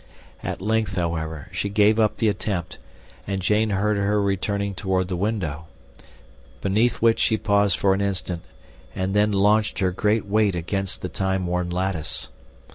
At 0.41 0.63
length, 0.63 0.95
however, 0.95 1.47
she 1.51 1.69
gave 1.69 1.99
up 1.99 2.17
the 2.17 2.27
attempt, 2.27 2.79
and 3.27 3.39
Jane 3.39 3.69
heard 3.69 3.97
her 3.97 4.19
returning 4.19 4.73
toward 4.73 5.09
the 5.09 5.15
window, 5.15 5.65
beneath 6.59 7.03
which 7.03 7.19
she 7.19 7.37
paused 7.37 7.77
for 7.77 7.93
an 7.93 8.01
instant, 8.01 8.41
and 8.95 9.13
then 9.15 9.31
launched 9.31 9.77
her 9.77 9.91
great 9.91 10.25
weight 10.25 10.55
against 10.55 11.03
the 11.03 11.09
timeworn 11.09 11.69
lattice. 11.69 12.29